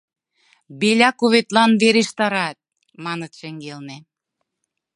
«Беляковетлан 0.79 1.71
верештарат»,— 1.81 2.57
маныт 3.05 3.31
шеҥгелне. 3.39 3.97